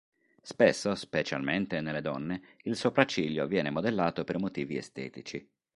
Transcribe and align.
Spesso, 0.41 0.95
specialmente 0.95 1.79
nelle 1.79 2.01
donne, 2.01 2.41
il 2.63 2.75
sopracciglio 2.75 3.45
viene 3.45 3.69
modellato 3.69 4.23
per 4.23 4.39
motivi 4.39 4.75
estetici. 4.75 5.47